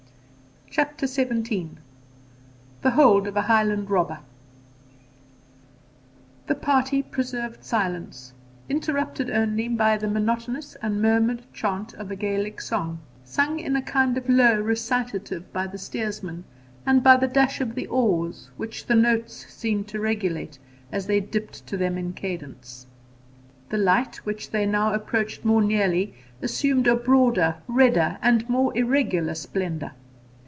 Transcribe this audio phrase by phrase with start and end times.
[0.73, 1.71] CHAPTER XVII
[2.81, 4.19] THE HOLD OF A HIGHLAND ROBBER
[6.47, 8.31] The party preserved silence,
[8.69, 13.81] interrupted only by the monotonous and murmured chant of a Gaelic song, sung in a
[13.81, 16.45] kind of low recitative by the steersman,
[16.85, 20.57] and by the dash of the oars, which the notes seemed to regulate,
[20.89, 22.87] as they dipped to them in cadence.
[23.67, 29.35] The light, which they now approached more nearly, assumed a broader, redder and more irregular
[29.35, 29.91] splendour.